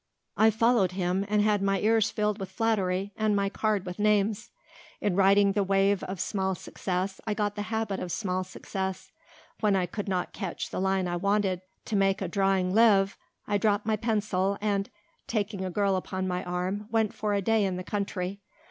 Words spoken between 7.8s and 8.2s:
of